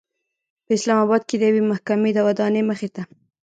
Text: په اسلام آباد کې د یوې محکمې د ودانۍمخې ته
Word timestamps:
په 0.65 0.71
اسلام 0.77 0.97
آباد 1.05 1.21
کې 1.27 1.35
د 1.37 1.43
یوې 1.49 1.63
محکمې 1.71 2.09
د 2.13 2.19
ودانۍمخې 2.27 2.89
ته 2.95 3.01